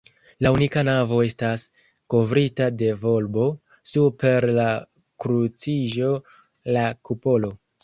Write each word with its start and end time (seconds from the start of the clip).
La 0.43 0.51
unika 0.53 0.81
navo 0.85 1.19
estas 1.25 1.65
kovrita 2.13 2.71
de 2.79 2.89
volbo; 3.03 3.45
super 3.93 4.49
la 4.57 4.67
kruciĝo, 5.27 6.11
la 6.79 6.91
kupolo. 7.09 7.55